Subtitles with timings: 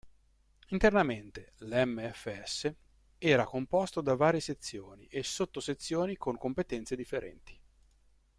[0.69, 2.73] Internamente l'MfS
[3.19, 7.59] era composto da varie sezioni e sottosezioni con competenze differenti.